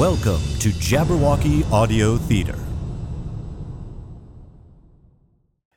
[0.00, 2.58] Welcome to Jabberwocky Audio Theater.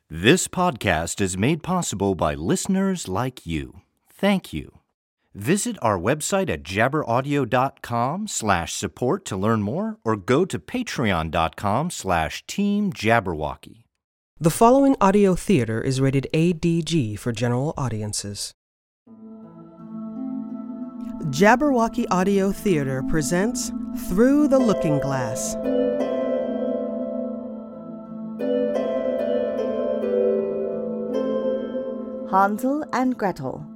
[0.08, 3.82] This podcast is made possible by listeners like you.
[4.10, 4.78] Thank you.
[5.34, 12.46] Visit our website at jabberaudio.com slash support to learn more or go to patreon.com slash
[12.46, 13.84] team jabberwocky.
[14.40, 18.54] The following audio theater is rated ADG for general audiences.
[21.30, 23.72] Jabberwocky Audio Theater presents
[24.08, 25.54] Through the Looking Glass.
[32.30, 33.66] Hansel and Gretel.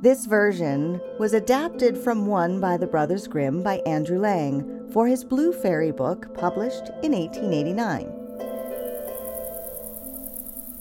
[0.00, 5.22] This version was adapted from one by the Brothers Grimm by Andrew Lang for his
[5.22, 8.12] Blue Fairy book published in 1889.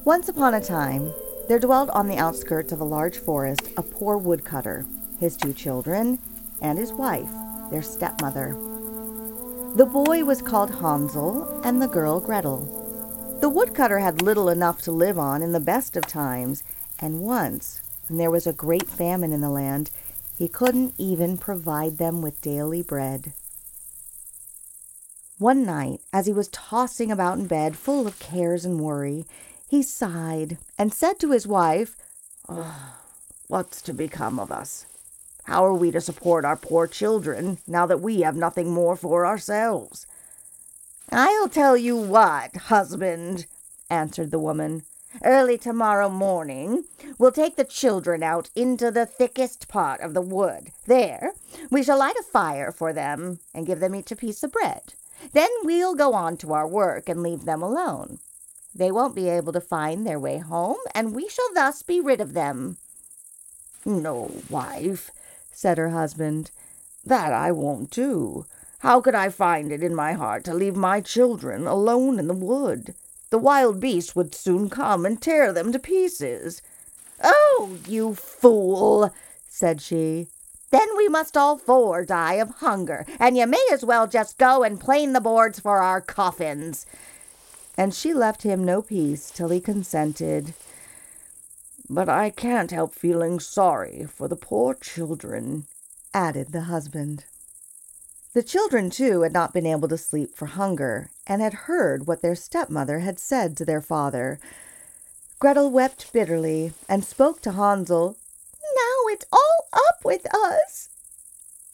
[0.05, 1.13] Once upon a time,
[1.47, 4.87] there dwelled on the outskirts of a large forest a poor woodcutter,
[5.21, 6.17] his two children,
[6.61, 7.29] and his wife,
[7.69, 8.57] their stepmother.
[9.75, 13.37] The boy was called Hansel and the girl Gretel.
[13.39, 16.63] The woodcutter had little enough to live on in the best of times,
[16.97, 19.91] and once, when there was a great famine in the land,
[20.37, 23.33] he couldn't even provide them with daily bread.
[25.37, 29.25] One night, as he was tossing about in bed, full of cares and worry,
[29.69, 31.95] he sighed and said to his wife,
[32.49, 32.95] oh,
[33.47, 34.85] What's to become of us?
[35.51, 39.25] How are we to support our poor children now that we have nothing more for
[39.25, 40.07] ourselves?
[41.11, 43.47] I'll tell you what, husband,
[43.89, 44.83] answered the woman.
[45.25, 46.85] Early tomorrow morning,
[47.17, 50.71] we'll take the children out into the thickest part of the wood.
[50.85, 51.33] There,
[51.69, 54.93] we shall light a fire for them and give them each a piece of bread.
[55.33, 58.19] Then we'll go on to our work and leave them alone.
[58.73, 62.21] They won't be able to find their way home, and we shall thus be rid
[62.21, 62.77] of them.
[63.83, 65.11] No, wife,
[65.51, 66.51] said her husband,
[67.05, 68.45] that I won't do.
[68.79, 72.33] How could I find it in my heart to leave my children alone in the
[72.33, 72.95] wood?
[73.29, 76.61] The wild beasts would soon come and tear them to pieces.
[77.23, 79.13] Oh, you fool,
[79.47, 80.27] said she.
[80.71, 84.63] Then we must all four die of hunger, and you may as well just go
[84.63, 86.85] and plane the boards for our coffins.
[87.77, 90.53] And she left him no peace till he consented.
[91.93, 95.65] But I can't help feeling sorry for the poor children,
[96.13, 97.25] added the husband.
[98.33, 102.21] The children, too, had not been able to sleep for hunger, and had heard what
[102.21, 104.39] their stepmother had said to their father.
[105.39, 108.15] Gretel wept bitterly, and spoke to Hansel.
[108.63, 110.87] Now it's all up with us.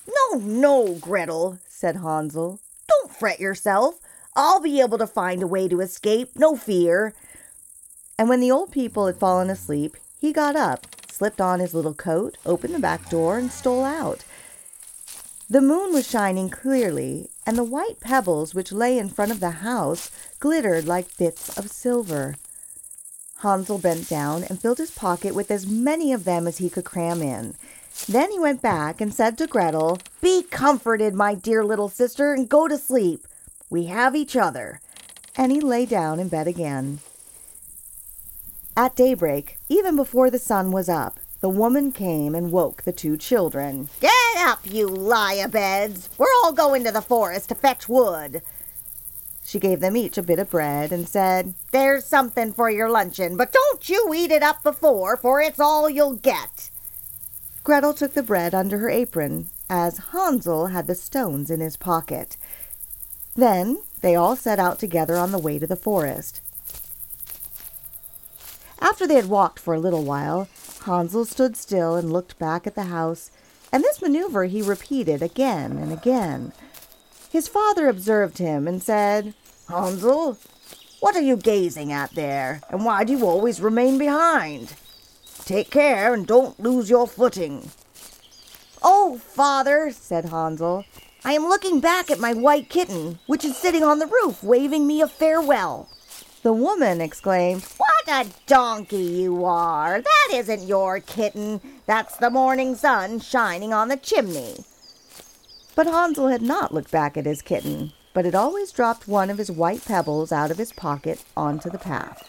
[0.08, 2.60] No, no, Gretel, said Hansel.
[2.88, 4.00] Don't fret yourself.
[4.36, 7.14] I'll be able to find a way to escape, no fear.
[8.18, 9.96] And when the old people had fallen asleep,
[10.28, 14.26] he got up, slipped on his little coat, opened the back door, and stole out.
[15.50, 19.64] The moon was shining clearly, and the white pebbles which lay in front of the
[19.64, 20.12] house
[20.42, 22.36] glittered like bits of silver.
[23.38, 26.84] Hansel bent down and filled his pocket with as many of them as he could
[26.84, 27.56] cram in.
[28.10, 32.50] Then he went back and said to Gretel, Be comforted, my dear little sister, and
[32.50, 33.26] go to sleep.
[33.70, 34.82] We have each other.
[35.38, 37.00] And he lay down in bed again.
[38.78, 43.18] At daybreak, even before the sun was up, the woman came and woke the two
[43.18, 43.90] children.
[44.00, 46.10] Get up, you lie-a-beds!
[46.16, 48.44] We're all going to the forest to fetch wood.
[49.44, 53.36] She gave them each a bit of bread and said, There's something for your luncheon,
[53.36, 56.70] but don't you eat it up before, for it's all you'll get.
[57.64, 62.38] Gretel took the bread under her apron, as Hansel had the stones in his pocket.
[63.36, 66.42] Then they all set out together on the way to the forest.
[68.80, 70.48] After they had walked for a little while,
[70.86, 73.32] Hansel stood still and looked back at the house,
[73.72, 76.54] and this maneuver he repeated again and again.
[77.30, 79.34] His father observed him and said,
[79.68, 80.38] Hansel,
[81.00, 84.74] what are you gazing at there, and why do you always remain behind?
[85.46, 87.70] Take care and don't lose your footing.
[88.84, 90.86] Oh, father, said Hansel,
[91.26, 94.88] I am looking back at my white kitten, which is sitting on the roof waving
[94.88, 95.90] me a farewell.
[96.48, 100.00] The woman exclaimed, What a donkey you are!
[100.00, 101.60] That isn't your kitten.
[101.86, 104.64] That's the morning sun shining on the chimney.
[105.76, 109.40] But Hansel had not looked back at his kitten, but had always dropped one of
[109.40, 112.24] his white pebbles out of his pocket onto the path.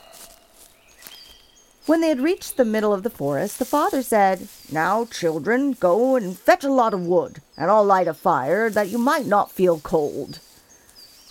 [1.86, 6.16] When they had reached the middle of the forest, the father said, Now, children, go
[6.16, 9.52] and fetch a lot of wood, and I'll light a fire that you might not
[9.52, 10.40] feel cold.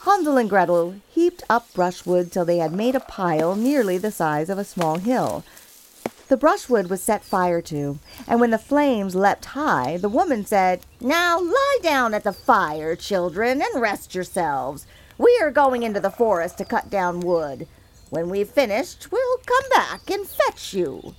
[0.07, 4.49] Hansel and Gretel heaped up brushwood till they had made a pile nearly the size
[4.49, 5.43] of a small hill.
[6.29, 10.79] The brushwood was set fire to, and when the flames leapt high, the woman said,
[11.01, 14.87] Now lie down at the fire, children, and rest yourselves.
[15.17, 17.67] We are going into the forest to cut down wood.
[18.09, 21.15] When we've finished, we'll come back and fetch you.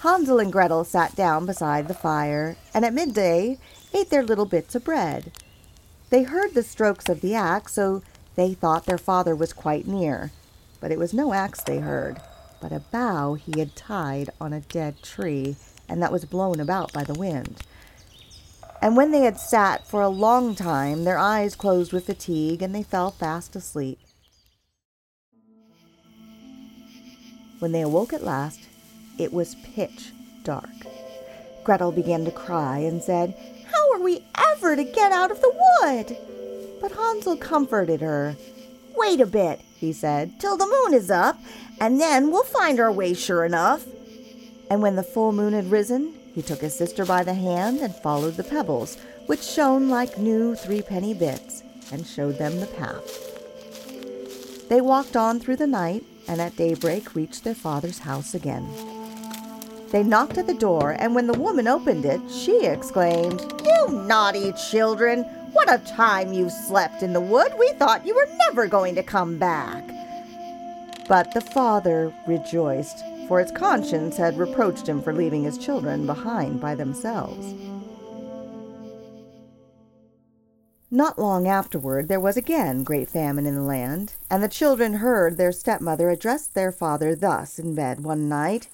[0.00, 3.58] Hansel and Gretel sat down beside the fire, and at midday
[3.92, 5.30] ate their little bits of bread.
[6.14, 8.00] They heard the strokes of the axe, so
[8.36, 10.30] they thought their father was quite near.
[10.80, 12.20] But it was no axe they heard,
[12.60, 15.56] but a bough he had tied on a dead tree,
[15.88, 17.62] and that was blown about by the wind.
[18.80, 22.72] And when they had sat for a long time, their eyes closed with fatigue, and
[22.72, 23.98] they fell fast asleep.
[27.58, 28.60] When they awoke at last,
[29.18, 30.12] it was pitch
[30.44, 30.70] dark.
[31.64, 33.34] Gretel began to cry and said,
[33.72, 35.52] How are we ever to get out of the
[35.82, 36.16] wood?
[36.80, 38.36] But Hansel comforted her.
[38.96, 41.38] Wait a bit, he said, till the moon is up,
[41.80, 43.84] and then we'll find our way sure enough.
[44.70, 47.94] And when the full moon had risen, he took his sister by the hand and
[47.94, 48.96] followed the pebbles,
[49.26, 51.62] which shone like new threepenny bits,
[51.92, 54.68] and showed them the path.
[54.68, 58.66] They walked on through the night, and at daybreak reached their father's house again.
[59.94, 64.50] They knocked at the door, and when the woman opened it, she exclaimed, You naughty
[64.54, 65.22] children!
[65.52, 67.52] What a time you slept in the wood!
[67.56, 69.84] We thought you were never going to come back.
[71.06, 76.60] But the father rejoiced, for his conscience had reproached him for leaving his children behind
[76.60, 77.54] by themselves.
[80.90, 85.36] Not long afterward, there was again great famine in the land, and the children heard
[85.36, 88.68] their stepmother address their father thus in bed one night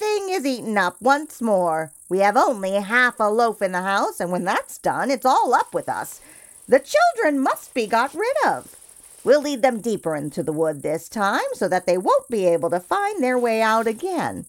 [0.00, 1.92] Everything is eaten up once more.
[2.08, 5.52] We have only half a loaf in the house, and when that's done, it's all
[5.52, 6.22] up with us.
[6.66, 8.76] The children must be got rid of.
[9.24, 12.70] We'll lead them deeper into the wood this time so that they won't be able
[12.70, 14.46] to find their way out again.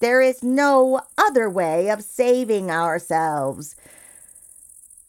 [0.00, 3.76] There is no other way of saving ourselves.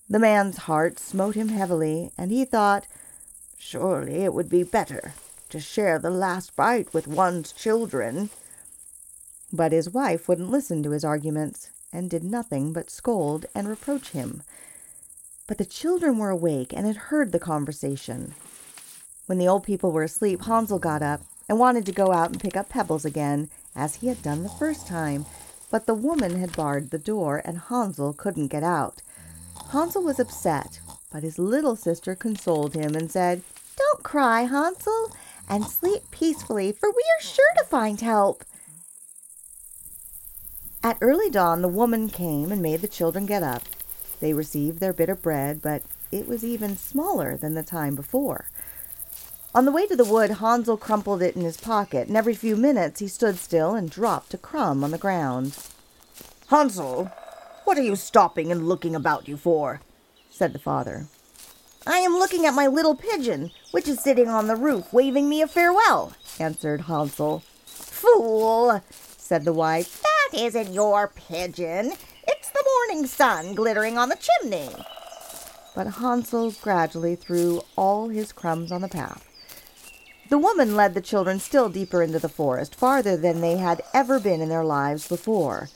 [0.09, 2.87] The man's heart smote him heavily, and he thought,
[3.57, 5.13] Surely it would be better
[5.49, 8.29] to share the last bite with one's children.
[9.55, 14.09] But his wife wouldn't listen to his arguments, and did nothing but scold and reproach
[14.09, 14.41] him.
[15.45, 18.33] But the children were awake and had heard the conversation.
[19.27, 22.39] When the old people were asleep, Hansel got up and wanted to go out and
[22.39, 25.27] pick up pebbles again, as he had done the first time.
[25.69, 29.03] But the woman had barred the door, and Hansel couldn't get out.
[29.71, 30.79] Hansel was upset,
[31.11, 33.43] but his little sister consoled him and said,
[33.77, 35.11] Don't cry, Hansel,
[35.47, 38.43] and sleep peacefully, for we are sure to find help.
[40.85, 43.63] At early dawn, the woman came and made the children get up.
[44.19, 45.81] They received their bit of bread, but
[46.11, 48.49] it was even smaller than the time before.
[49.55, 52.57] On the way to the wood, Hansel crumpled it in his pocket, and every few
[52.57, 55.57] minutes he stood still and dropped a crumb on the ground.
[56.47, 57.05] Hansel,
[57.63, 59.79] what are you stopping and looking about you for?
[60.29, 61.07] said the father.
[61.87, 65.41] I am looking at my little pigeon, which is sitting on the roof waving me
[65.41, 67.41] a farewell, answered Hansel.
[67.65, 68.81] Fool,
[69.17, 70.03] said the wife.
[70.35, 71.93] Isn't your pigeon.
[72.27, 74.69] It's the morning sun glittering on the chimney.
[75.75, 79.29] But Hansel gradually threw all his crumbs on the path.
[80.29, 84.19] The woman led the children still deeper into the forest, farther than they had ever
[84.19, 85.69] been in their lives before.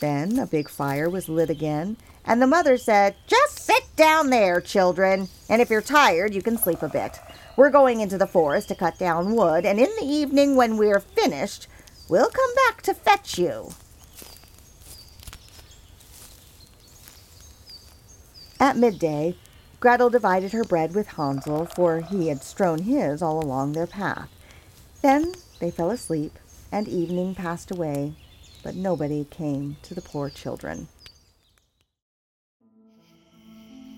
[0.00, 4.62] Then a big fire was lit again, and the mother said, Just sit down there,
[4.62, 7.20] children, and if you're tired, you can sleep a bit.
[7.58, 11.00] We're going into the forest to cut down wood, and in the evening, when we're
[11.00, 11.66] finished,
[12.08, 13.72] we'll come back to fetch you.
[18.60, 19.36] At midday,
[19.78, 24.28] Gretel divided her bread with Hansel, for he had strewn his all along their path.
[25.00, 26.36] Then they fell asleep,
[26.72, 28.14] and evening passed away,
[28.64, 30.88] but nobody came to the poor children.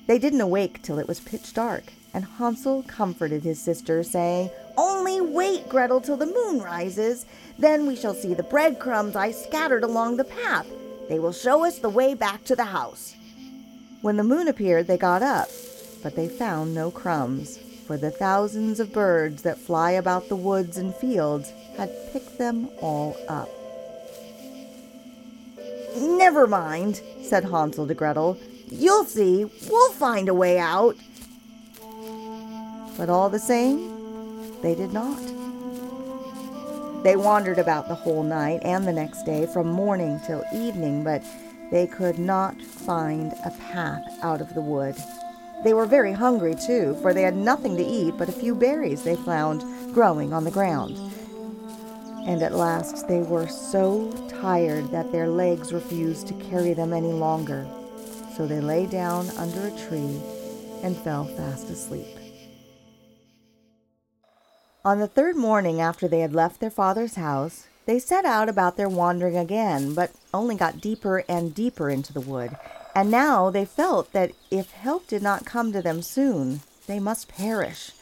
[0.07, 5.23] They didn't awake till it was pitch dark, and Hansel comforted his sister, saying, Only
[5.23, 7.25] wait, Gretel, till the moon rises.
[7.59, 10.67] Then we shall see the breadcrumbs I scattered along the path.
[11.09, 13.15] They will show us the way back to the house.
[14.03, 15.51] When the moon appeared, they got up,
[16.03, 20.79] but they found no crumbs, for the thousands of birds that fly about the woods
[20.79, 23.51] and fields had picked them all up.
[25.99, 28.39] Never mind, said Hansel to Gretel.
[28.69, 30.97] You'll see, we'll find a way out.
[32.97, 35.21] But all the same, they did not.
[37.03, 41.23] They wandered about the whole night and the next day, from morning till evening, but
[41.71, 44.97] they could not find a path out of the wood.
[45.63, 49.03] They were very hungry, too, for they had nothing to eat but a few berries
[49.03, 49.63] they found
[49.95, 50.97] growing on the ground.
[52.27, 54.11] And at last they were so
[54.41, 57.67] tired that their legs refused to carry them any longer.
[58.37, 60.21] So they lay down under a tree
[60.83, 62.07] and fell fast asleep.
[64.83, 68.77] On the third morning after they had left their father's house, they set out about
[68.77, 72.57] their wandering again, but only got deeper and deeper into the wood.
[72.95, 77.29] And now they felt that if help did not come to them soon, they must
[77.29, 77.93] perish.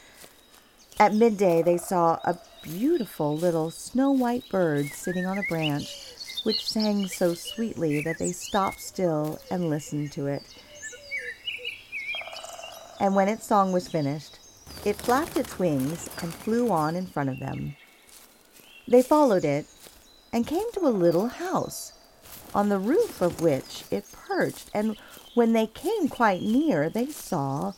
[0.99, 5.87] At midday, they saw a beautiful little snow white bird sitting on a branch,
[6.43, 10.43] which sang so sweetly that they stopped still and listened to it.
[12.99, 14.39] And when its song was finished,
[14.83, 17.75] it flapped its wings and flew on in front of them.
[18.89, 19.67] They followed it
[20.33, 21.93] and came to a little house,
[22.55, 24.97] on the roof of which it perched, and
[25.35, 27.73] when they came quite near, they saw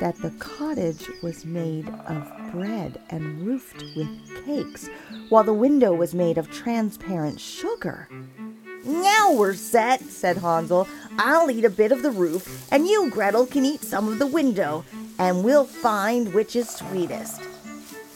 [0.00, 4.88] that the cottage was made of bread and roofed with cakes,
[5.28, 8.08] while the window was made of transparent sugar.
[8.86, 10.88] Now we're set, said Hansel.
[11.18, 14.26] I'll eat a bit of the roof, and you, Gretel, can eat some of the
[14.26, 14.86] window,
[15.18, 17.42] and we'll find which is sweetest.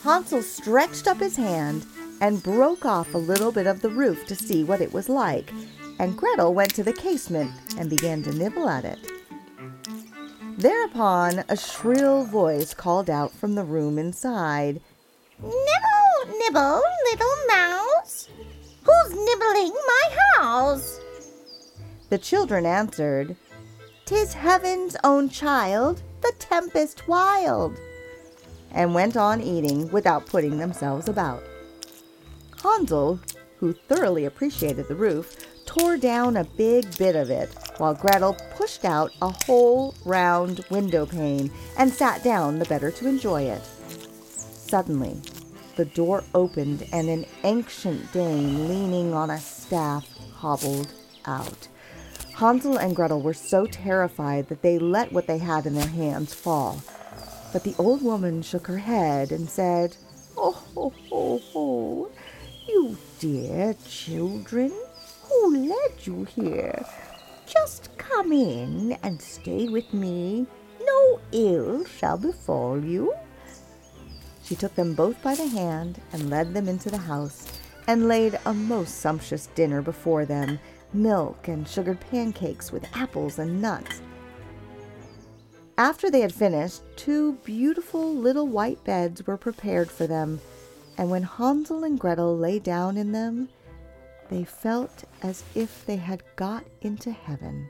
[0.03, 1.85] Hansel stretched up his hand
[2.23, 5.51] and broke off a little bit of the roof to see what it was like,
[5.99, 8.97] and Gretel went to the casement and began to nibble at it.
[10.57, 14.79] Thereupon a shrill voice called out from the room inside,
[15.41, 18.29] Nibble, nibble, little mouse!
[18.85, 21.01] Who's nibbling my house?
[22.07, 23.35] The children answered,
[24.05, 27.77] "'Tis heaven's own child, the tempest wild,"
[28.71, 31.43] and went on eating without putting themselves about.
[32.63, 33.19] Hansel,
[33.57, 38.85] who thoroughly appreciated the roof, tore down a big bit of it, while Gretel pushed
[38.85, 43.61] out a whole round window pane and sat down the better to enjoy it.
[44.39, 45.21] Suddenly,
[45.75, 50.93] the door opened and an ancient dame leaning on a staff hobbled
[51.25, 51.67] out.
[52.35, 56.33] Hansel and Gretel were so terrified that they let what they had in their hands
[56.33, 56.81] fall.
[57.51, 59.97] But the old woman shook her head and said,
[60.37, 62.11] Oh, ho, ho, ho,
[62.73, 64.71] you dear children,
[65.21, 66.83] who led you here?
[67.45, 70.47] Just come in and stay with me.
[70.83, 73.13] No ill shall befall you.
[74.43, 77.47] She took them both by the hand and led them into the house
[77.87, 80.59] and laid a most sumptuous dinner before them
[80.93, 84.01] milk and sugared pancakes with apples and nuts.
[85.77, 90.39] After they had finished, two beautiful little white beds were prepared for them,
[90.97, 93.49] and when Hansel and Gretel lay down in them,
[94.29, 97.69] they felt as if they had got into heaven.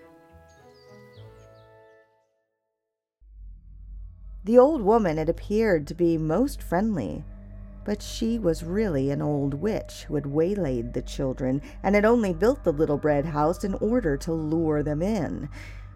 [4.46, 7.24] The old woman had appeared to be most friendly,
[7.86, 12.34] but she was really an old witch who had waylaid the children and had only
[12.34, 15.50] built the little bread house in order to lure them in.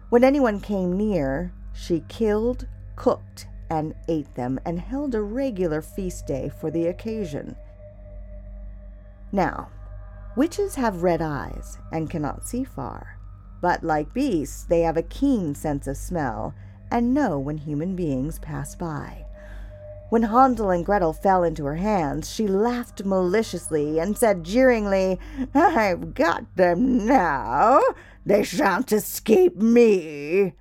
[0.08, 2.66] When anyone came near, she killed,
[2.96, 7.56] cooked, and ate them and held a regular feast day for the occasion.
[9.32, 9.68] Now,
[10.36, 13.18] witches have red eyes and cannot see far,
[13.60, 16.54] but like beasts, they have a keen sense of smell
[16.90, 19.24] and know when human beings pass by.
[20.10, 25.20] When Hansel and Gretel fell into her hands, she laughed maliciously and said jeeringly,
[25.54, 27.82] I've got them now.
[28.24, 30.54] They shan't escape me.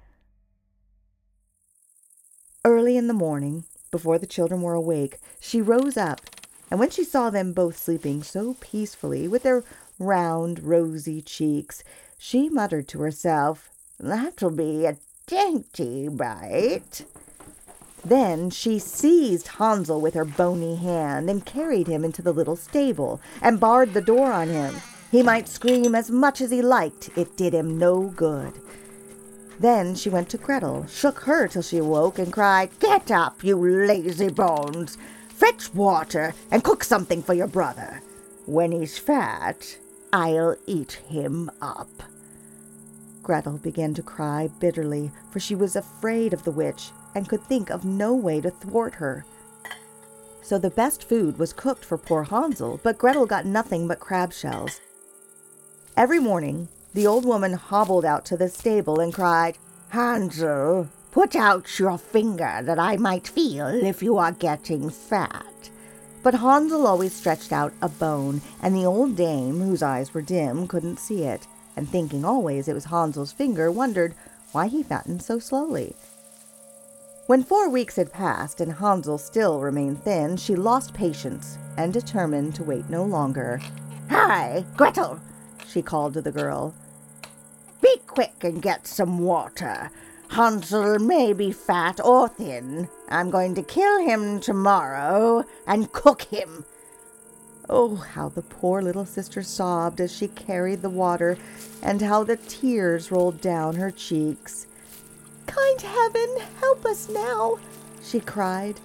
[2.68, 6.20] Early in the morning, before the children were awake, she rose up,
[6.70, 9.64] and when she saw them both sleeping so peacefully with their
[9.98, 11.82] round, rosy cheeks,
[12.18, 14.98] she muttered to herself, That'll be a
[15.28, 17.06] dainty bite.
[18.04, 23.22] Then she seized Hansel with her bony hand and carried him into the little stable
[23.42, 24.76] and barred the door on him.
[25.10, 28.52] He might scream as much as he liked, it did him no good.
[29.60, 33.58] Then she went to Gretel, shook her till she awoke, and cried, Get up, you
[33.58, 34.98] lazy bones!
[35.30, 38.02] Fetch water and cook something for your brother.
[38.46, 39.78] When he's fat,
[40.14, 41.90] I'll eat him up.
[43.24, 47.70] Gretel began to cry bitterly, for she was afraid of the witch and could think
[47.70, 49.26] of no way to thwart her.
[50.42, 54.32] So the best food was cooked for poor Hansel, but Gretel got nothing but crab
[54.32, 54.80] shells.
[55.98, 59.56] Every morning, the old woman hobbled out to the stable and cried,
[59.90, 65.70] Hansel, put out your finger that I might feel if you are getting fat.
[66.24, 70.68] But Hansel always stretched out a bone, and the old dame, whose eyes were dim,
[70.68, 74.16] couldn't see it and thinking always it was Hansel's finger, wondered
[74.52, 75.96] why he fattened so slowly.
[77.28, 82.56] When four weeks had passed and Hansel still remained thin, she lost patience and determined
[82.56, 83.62] to wait no longer.
[84.10, 85.20] Hi, Gretel,
[85.68, 86.74] she called to the girl.
[88.18, 89.92] Quick and get some water.
[90.30, 92.90] Hansel may be fat or thin.
[93.10, 96.66] I'm going to kill him tomorrow and cook him.
[97.70, 101.38] Oh, how the poor little sister sobbed as she carried the water,
[101.84, 104.66] and how the tears rolled down her cheeks.
[105.46, 107.60] Kind heaven, help us now,
[108.04, 108.80] she cried.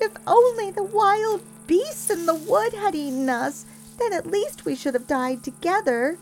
[0.00, 3.66] If only the wild beasts in the wood had eaten us,
[3.98, 6.18] then at least we should have died together.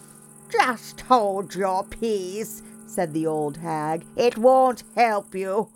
[0.51, 4.05] Just hold your peace, said the old hag.
[4.17, 5.69] It won't help you.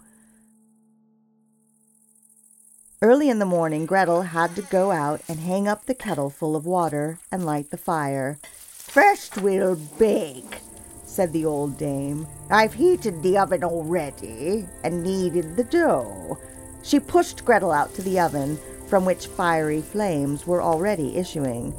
[3.01, 6.57] Early in the morning, Gretel had to go out and hang up the kettle full
[6.57, 8.39] of water and light the fire.
[8.53, 10.61] First we'll bake,
[11.05, 12.27] said the old dame.
[12.51, 16.39] I've heated the oven already and kneaded the dough.
[16.83, 18.59] She pushed Gretel out to the oven,
[18.89, 21.73] from which fiery flames were already issuing.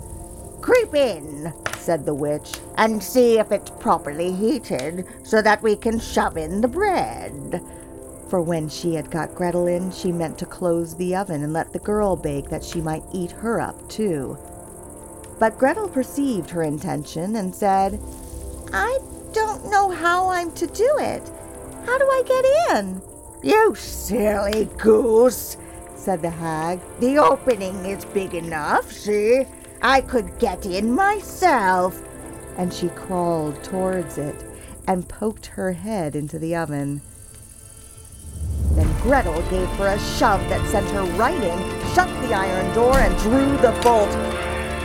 [0.61, 5.99] Creep in, said the witch, and see if it's properly heated so that we can
[5.99, 7.61] shove in the bread
[8.29, 11.73] for when she had got Gretel in, she meant to close the oven and let
[11.73, 14.37] the girl bake that she might eat her up too.
[15.39, 17.99] But Gretel perceived her intention and said,
[18.71, 18.99] I
[19.33, 21.23] don't know how I'm to do it.
[21.85, 23.01] How do I get in?
[23.41, 25.57] You silly goose,
[25.95, 26.79] said the hag.
[26.99, 29.45] The opening is big enough, see?
[29.81, 32.01] I could get in myself.
[32.57, 34.35] And she crawled towards it
[34.87, 37.01] and poked her head into the oven.
[38.71, 42.97] Then Gretel gave her a shove that sent her right in, shut the iron door,
[42.97, 44.09] and drew the bolt.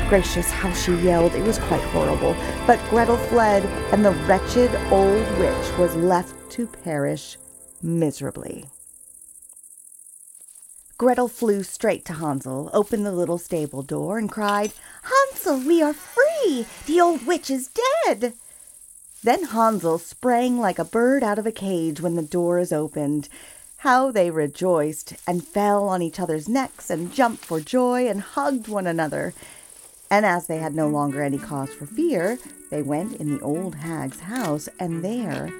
[0.09, 1.35] Gracious, how she yelled!
[1.35, 2.37] It was quite horrible.
[2.67, 7.39] But Gretel fled, and the wretched old witch was left to perish
[7.83, 8.67] miserably.
[11.05, 15.93] Gretel flew straight to Hansel, opened the little stable door, and cried, Hansel, we are
[15.93, 16.65] free!
[16.87, 17.69] The old witch is
[18.07, 18.33] dead!
[19.23, 23.29] Then Hansel sprang like a bird out of a cage when the door is opened.
[23.77, 28.67] How they rejoiced and fell on each other's necks and jumped for joy and hugged
[28.67, 29.35] one another.
[30.11, 32.39] And as they had no longer any cause for fear,
[32.71, 35.51] they went in the old hag's house, and there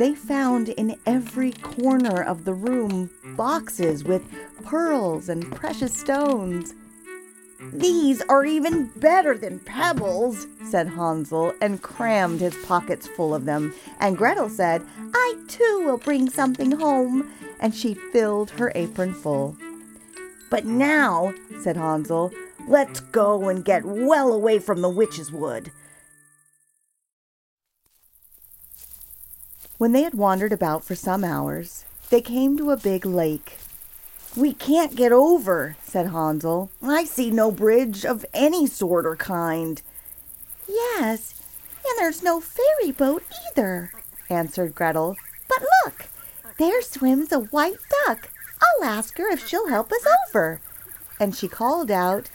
[0.00, 4.24] they found in every corner of the room boxes with
[4.64, 6.72] pearls and precious stones.
[7.70, 13.74] These are even better than pebbles, said Hansel, and crammed his pockets full of them.
[13.98, 14.80] And Gretel said,
[15.12, 19.58] I too will bring something home and she filled her apron full.
[20.48, 22.32] But now, said Hansel,
[22.66, 25.70] let's go and get well away from the witch's wood.
[29.80, 33.56] When they had wandered about for some hours, they came to a big lake.
[34.36, 36.70] We can't get over, said Hansel.
[36.82, 39.80] I see no bridge of any sort or kind.
[40.68, 41.34] Yes,
[41.82, 43.90] and there's no ferry boat either,
[44.28, 45.16] answered Gretel.
[45.48, 46.08] But look,
[46.58, 48.28] there swims a white duck.
[48.60, 50.60] I'll ask her if she'll help us over.
[51.18, 52.28] And she called out,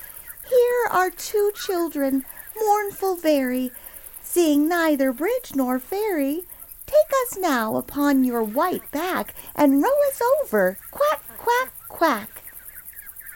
[0.50, 2.26] Here are two children,
[2.60, 3.72] mournful very,
[4.24, 6.42] seeing neither bridge nor ferry.
[6.86, 10.78] Take us now upon your white back and row us over.
[10.92, 12.44] Quack, quack, quack.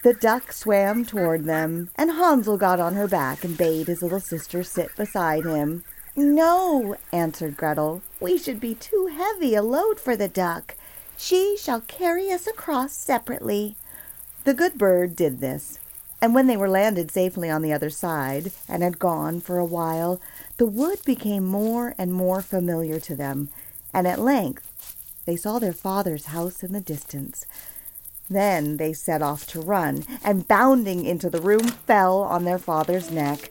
[0.04, 4.22] The duck swam toward them, and Hansel got on her back and bade his little
[4.22, 5.84] sister sit beside him.
[6.16, 10.76] No, answered Gretel, we should be too heavy a load for the duck.
[11.18, 13.76] She shall carry us across separately.
[14.46, 15.80] The good bird did this,
[16.22, 19.66] and when they were landed safely on the other side, and had gone for a
[19.66, 20.22] while,
[20.60, 23.50] the wood became more and more familiar to them,
[23.92, 27.48] and at length they saw their father's house in the distance.
[28.30, 33.10] Then they set off to run, and bounding into the room, fell on their father's
[33.10, 33.50] neck.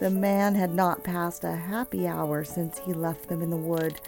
[0.00, 4.00] The man had not passed a happy hour since he left them in the wood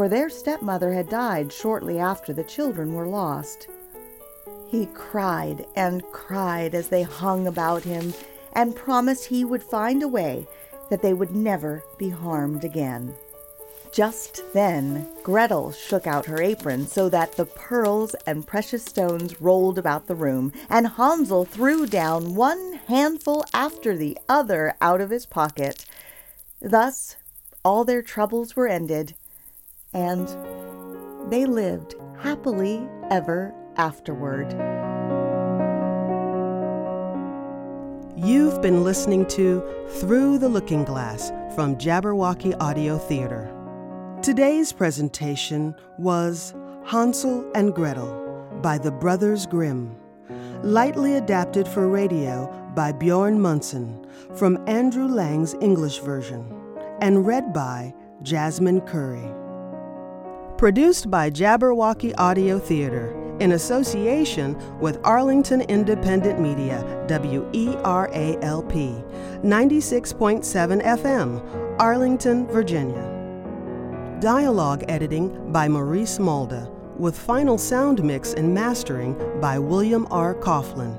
[0.00, 3.68] for their stepmother had died shortly after the children were lost.
[4.68, 8.14] He cried and cried as they hung about him
[8.54, 10.46] and promised he would find a way
[10.90, 13.14] that they would never be harmed again.
[13.92, 19.78] Just then, Gretel shook out her apron so that the pearls and precious stones rolled
[19.78, 25.26] about the room, and Hansel threw down one handful after the other out of his
[25.26, 25.86] pocket.
[26.60, 27.16] Thus,
[27.64, 29.14] all their troubles were ended,
[29.92, 30.28] and
[31.30, 34.79] they lived happily ever afterward.
[38.22, 39.64] You've been listening to
[39.98, 43.50] Through the Looking Glass from Jabberwocky Audio Theater.
[44.20, 46.52] Today's presentation was
[46.84, 49.96] Hansel and Gretel by the Brothers Grimm.
[50.62, 54.06] Lightly adapted for radio by Bjorn Munson
[54.36, 56.44] from Andrew Lang's English version.
[57.00, 59.32] And read by Jasmine Curry.
[60.58, 68.72] Produced by Jabberwocky Audio Theater in association with Arlington Independent Media, WERALP,
[69.42, 73.16] 96.7 FM, Arlington, Virginia.
[74.20, 80.34] Dialogue editing by Maurice Malda, with final sound mix and mastering by William R.
[80.34, 80.94] Coughlin.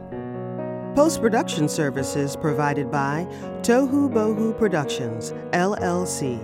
[0.96, 3.26] Post production services provided by
[3.62, 6.40] Tohu Bohu Productions, LLC.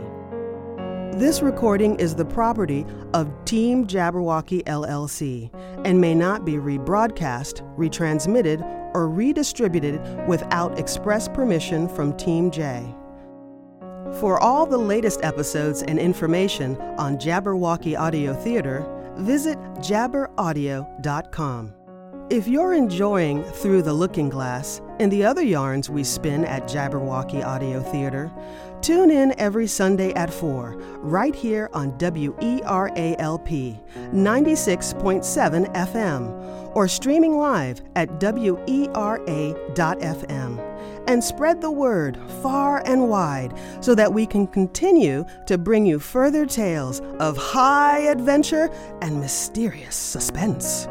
[1.18, 5.50] This recording is the property of Team Jabberwocky LLC
[5.84, 8.62] and may not be rebroadcast, retransmitted,
[8.94, 12.94] or redistributed without express permission from Team J.
[14.20, 18.86] For all the latest episodes and information on Jabberwocky Audio Theater,
[19.18, 21.74] visit jabberaudio.com.
[22.30, 27.42] If you're enjoying Through the Looking Glass and the other yarns we spin at Jabberwocky
[27.42, 28.30] Audio Theater,
[28.82, 33.80] tune in every Sunday at 4, right here on WERALP
[34.14, 38.64] 96.7 FM, or streaming live at WERA.FM.
[41.08, 46.00] And spread the word far and wide so that we can continue to bring you
[46.00, 48.70] further tales of high adventure
[49.02, 50.86] and mysterious suspense.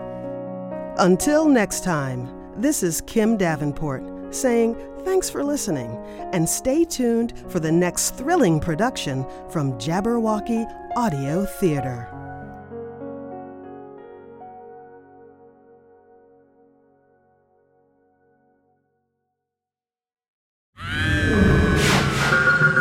[0.99, 4.75] Until next time, this is Kim Davenport saying
[5.07, 5.97] thanks for listening
[6.33, 10.66] and stay tuned for the next thrilling production from Jabberwocky
[10.97, 12.09] Audio Theater.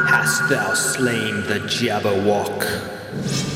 [0.07, 3.54] Hast thou slain the Jabberwock?